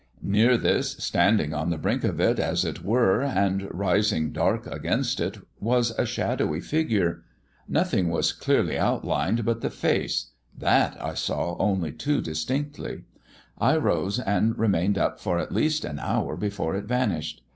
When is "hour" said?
15.99-16.35